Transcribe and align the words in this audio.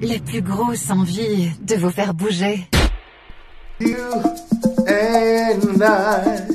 la 0.00 0.18
plus 0.18 0.42
grosse 0.42 0.90
envie 0.90 1.50
de 1.60 1.76
vous 1.76 1.90
faire 1.90 2.14
bouger. 2.14 2.66
You 3.80 3.96
and 4.86 5.82
I 5.82 6.46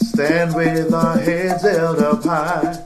stand 0.00 0.54
with 0.54 0.92
our 0.94 1.18
heads 1.18 1.62
held 1.62 2.00
up 2.00 2.24
high. 2.24 2.76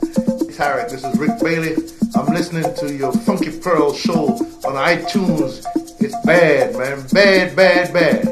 Tarek, 0.57 0.89
this 0.89 1.03
is 1.03 1.17
Rick 1.17 1.39
Bailey. 1.41 1.75
I'm 2.15 2.33
listening 2.33 2.73
to 2.75 2.93
your 2.93 3.13
Funky 3.13 3.51
Pearl 3.59 3.93
show 3.93 4.29
on 4.65 4.73
iTunes. 4.75 5.63
It's 6.01 6.15
bad, 6.25 6.75
man. 6.75 7.05
Bad, 7.13 7.55
bad, 7.55 7.93
bad. 7.93 8.27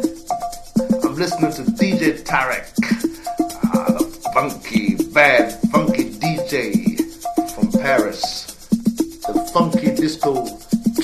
I'm 1.03 1.16
listening 1.16 1.53
to 1.53 1.72
DJ 1.72 2.23
Tarek. 2.23 2.66
Ah, 3.73 3.94
the 3.94 4.31
funky, 4.34 4.95
bad, 5.13 5.53
funky 5.72 5.86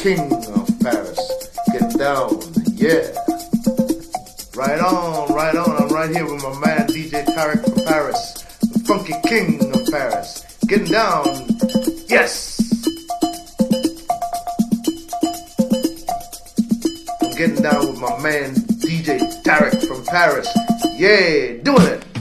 king 0.04 0.34
of 0.34 0.68
Paris. 0.82 1.18
Get 1.72 1.98
down, 1.98 2.42
yeah. 2.74 3.08
Right 4.54 4.82
on, 4.82 5.34
right 5.34 5.56
on. 5.56 5.82
I'm 5.82 5.88
right 5.88 6.14
here 6.14 6.26
with 6.26 6.44
my 6.44 6.60
man 6.60 6.88
DJ 6.88 7.24
Tarek 7.24 7.64
from 7.64 7.86
Paris, 7.86 8.34
the 8.60 8.80
funky 8.86 9.14
king 9.30 9.74
of 9.74 9.82
Paris. 9.90 10.44
Getting 10.68 10.92
down, 10.92 11.24
yes. 12.10 12.60
I'm 17.22 17.32
getting 17.38 17.64
down 17.64 17.88
with 17.88 18.00
my 18.02 18.22
man 18.22 18.56
DJ 18.84 19.22
Tarek 19.44 19.88
from 19.88 20.04
Paris. 20.04 20.50
Yeah, 20.98 21.64
doing 21.64 21.82
it. 21.82 22.13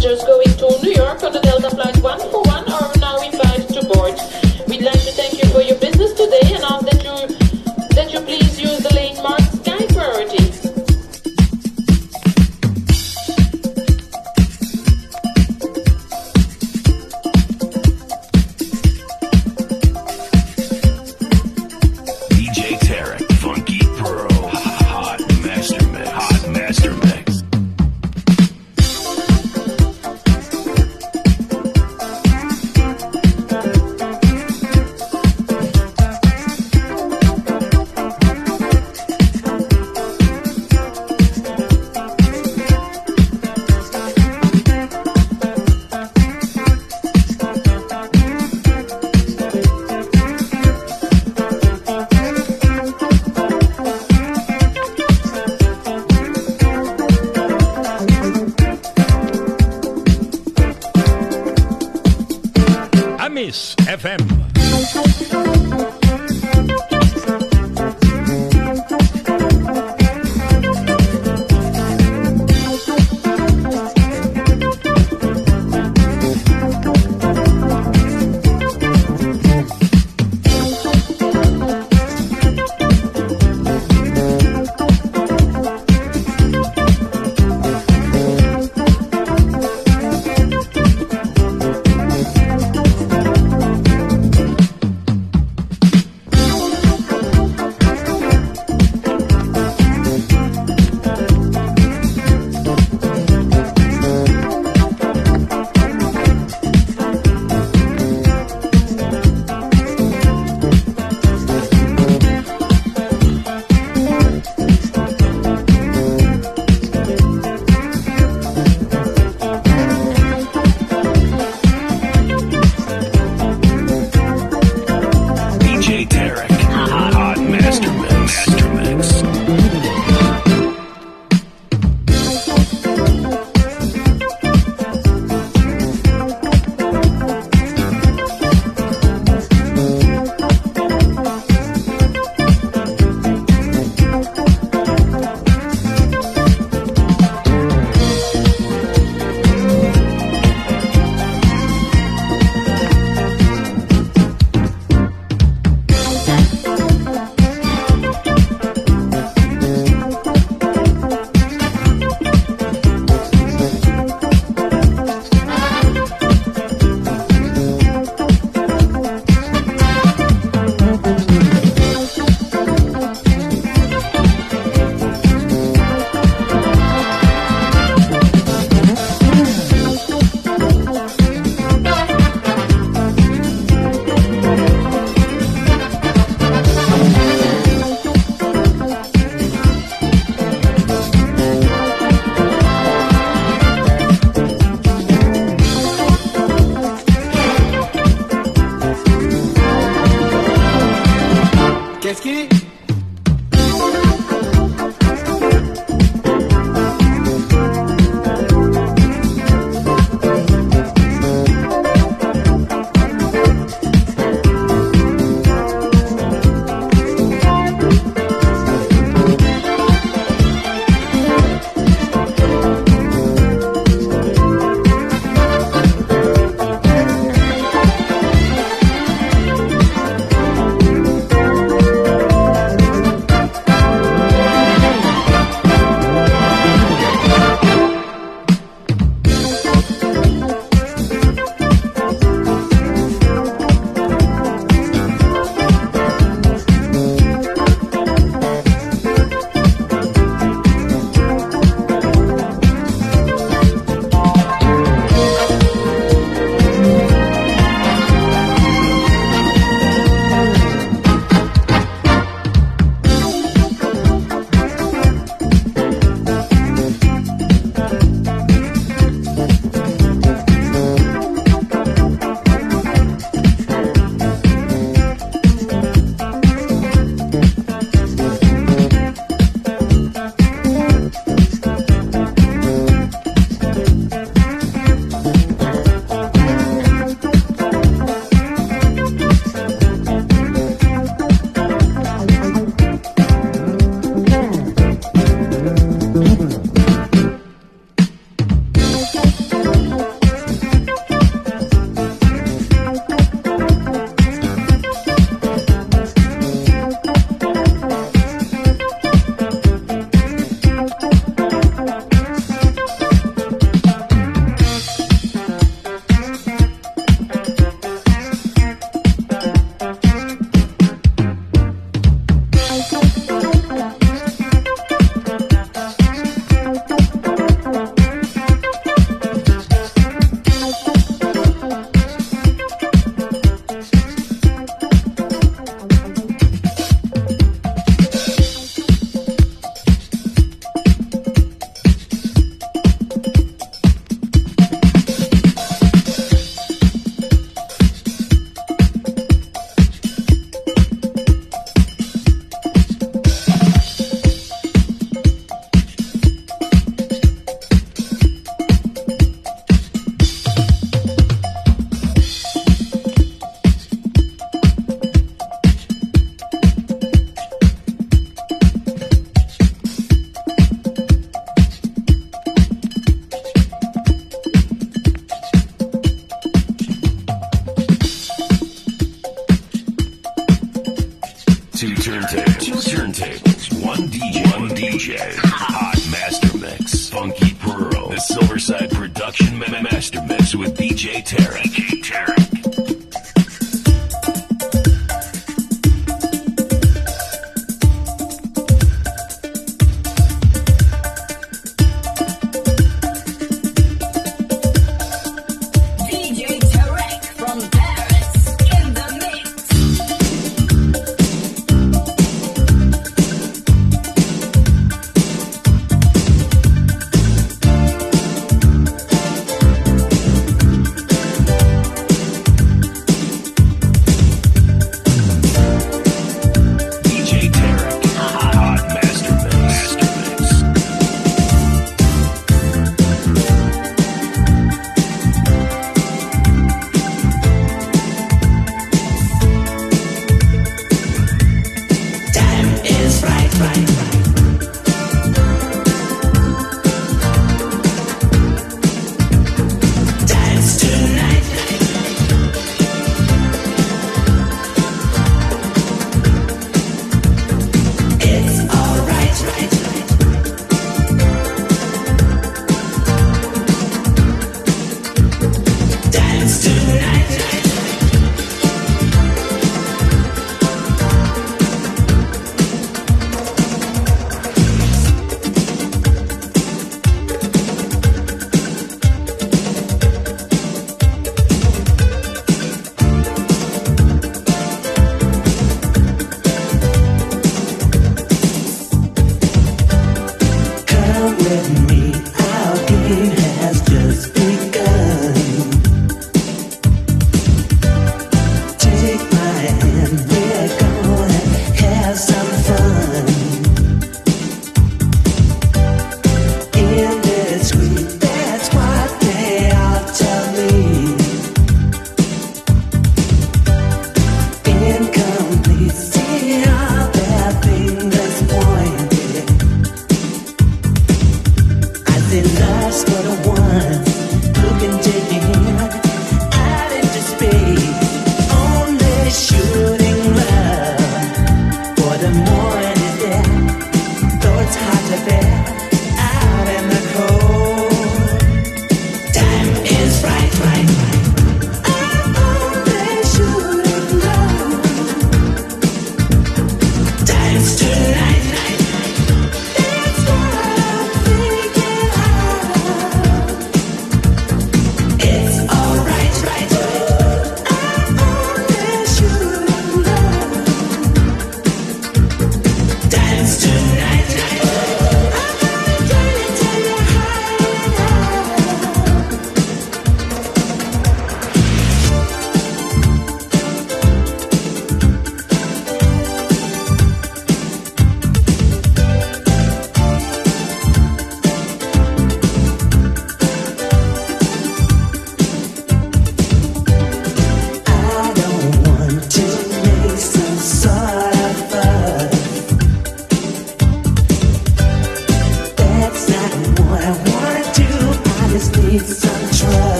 Passengers 0.00 0.24
going 0.24 0.56
to 0.56 0.82
New 0.82 0.92
York 0.92 1.22
on 1.22 1.32
the 1.32 1.40
Delta 1.40 1.68
Flight 1.68 1.96
141 1.98 2.49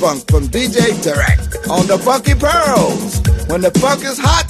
Funk 0.00 0.30
from 0.30 0.44
DJ 0.44 0.94
Tarek 1.02 1.68
on 1.68 1.86
the 1.86 1.98
Funky 1.98 2.34
Pearls. 2.34 3.20
When 3.50 3.60
the 3.60 3.70
funk 3.80 4.02
is 4.02 4.18
hot, 4.18 4.46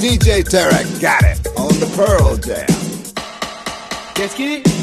DJ 0.00 0.42
Tarek 0.42 1.00
got 1.00 1.22
it 1.22 1.46
on 1.56 1.68
the 1.78 1.86
Pearl 1.94 2.36
Jam. 2.36 2.66
Let's 4.18 4.36
get 4.36 4.66
it. 4.66 4.77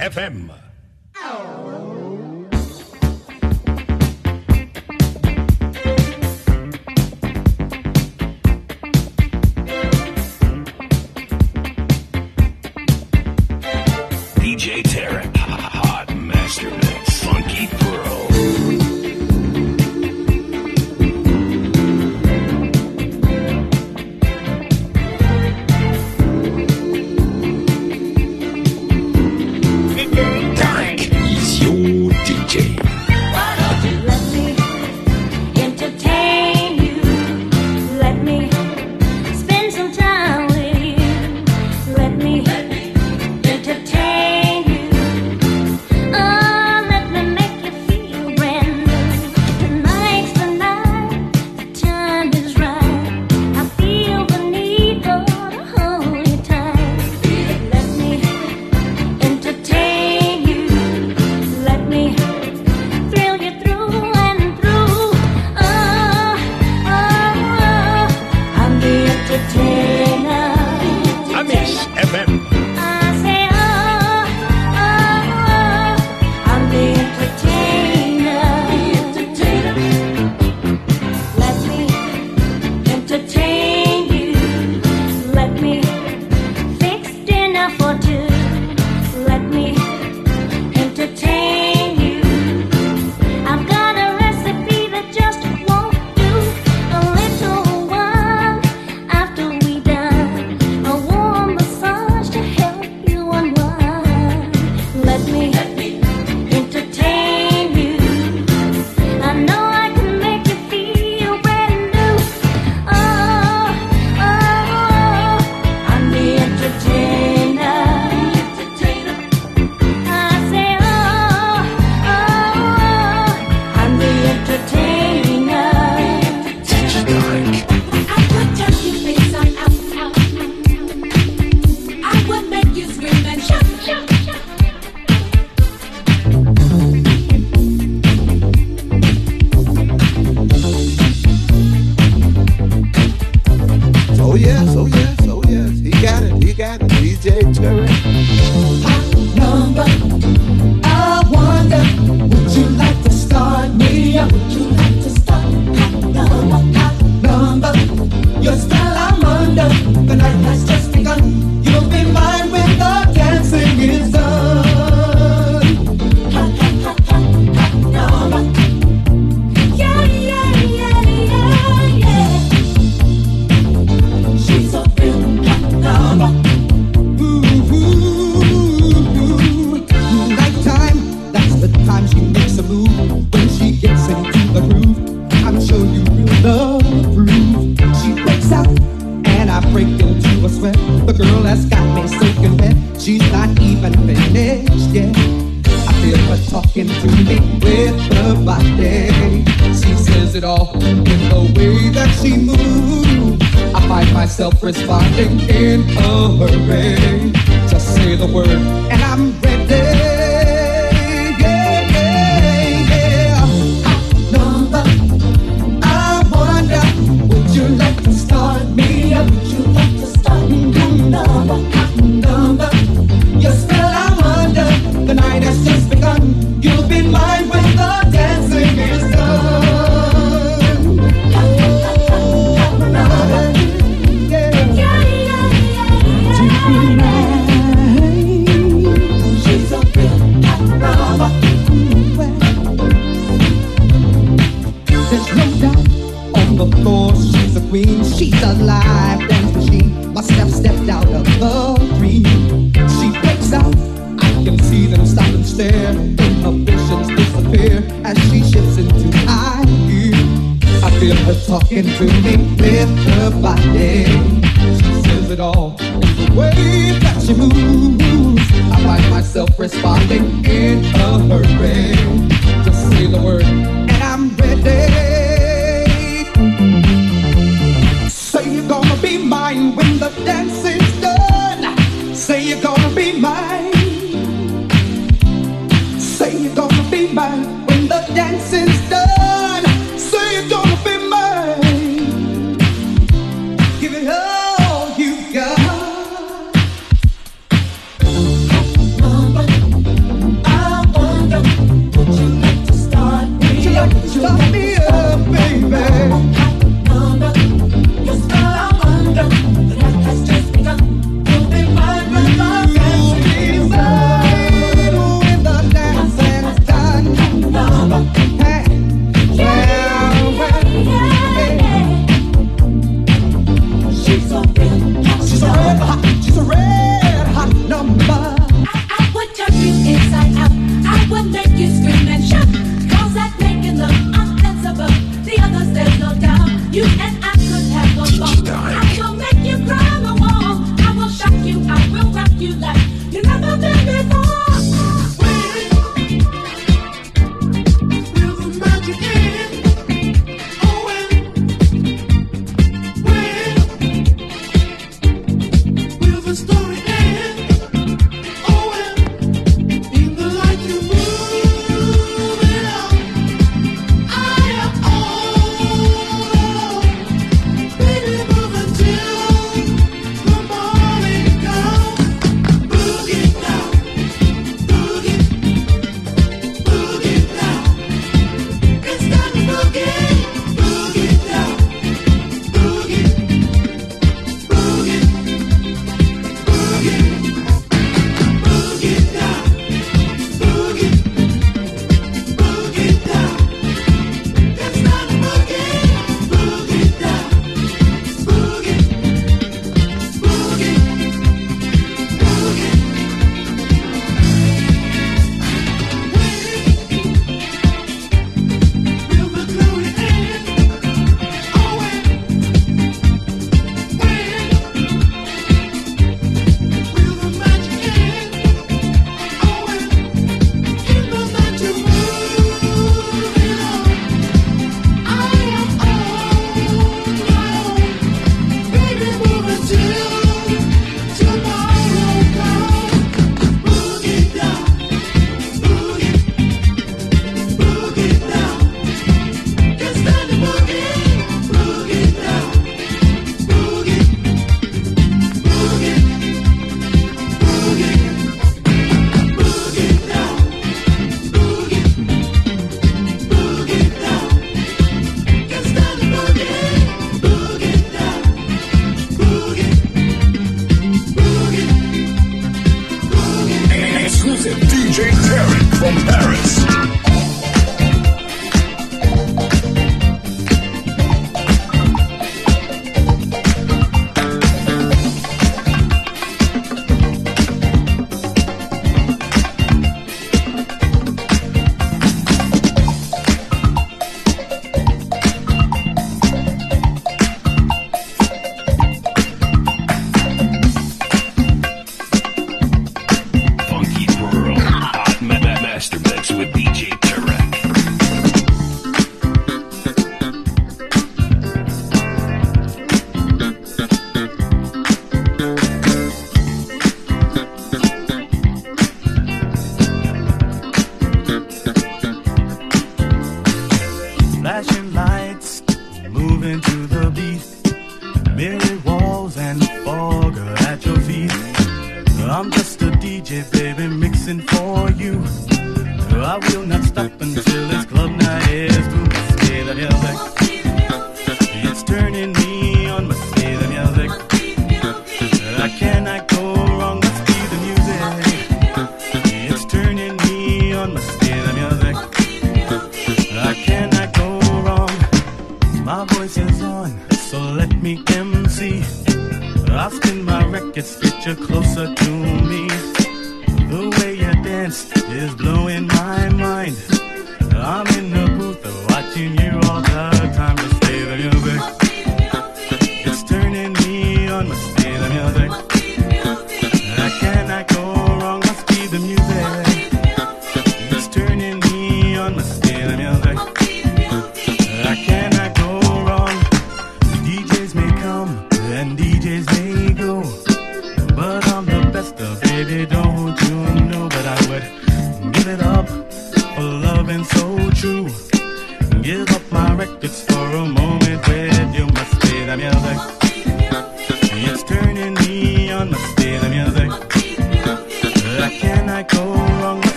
FM. 0.00 0.49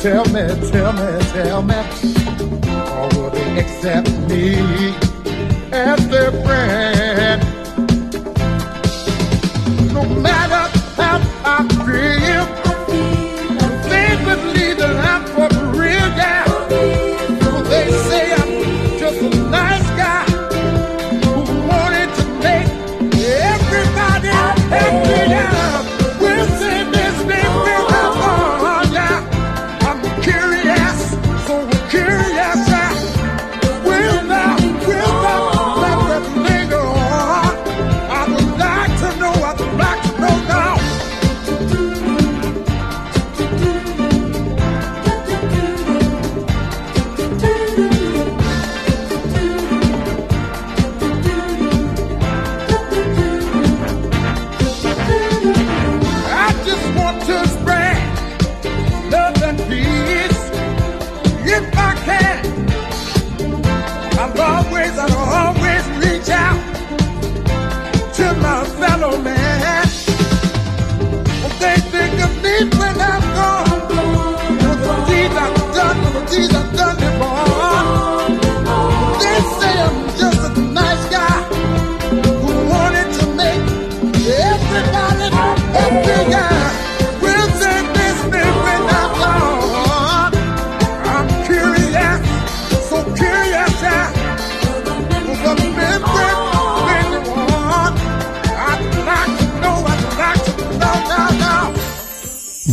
Tell 0.00 0.24
me, 0.26 0.46
tell 0.70 0.92
me, 0.92 1.18
tell 1.32 1.62
me, 1.62 1.74
or 2.94 3.08
will 3.16 3.30
they 3.30 3.58
accept 3.58 4.08
me 4.30 4.54
as 5.72 6.08
their 6.08 6.30
friend? 6.30 7.07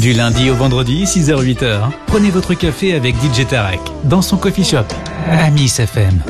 Du 0.05 0.13
lundi 0.13 0.51
au 0.51 0.53
vendredi, 0.53 1.05
6h-8h, 1.05 1.89
prenez 2.05 2.29
votre 2.29 2.53
café 2.53 2.93
avec 2.93 3.15
DJ 3.15 3.47
Tarek 3.47 3.79
dans 4.03 4.21
son 4.21 4.37
coffee 4.37 4.63
shop 4.63 4.85
à 5.27 5.49
Nice 5.49 5.79
FM. 5.79 6.21